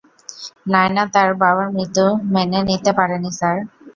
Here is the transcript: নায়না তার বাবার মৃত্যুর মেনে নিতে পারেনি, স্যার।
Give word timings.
নায়না 0.67 1.03
তার 1.13 1.29
বাবার 1.41 1.67
মৃত্যুর 1.75 2.11
মেনে 2.33 2.59
নিতে 2.69 2.91
পারেনি, 2.97 3.29
স্যার। 3.39 3.57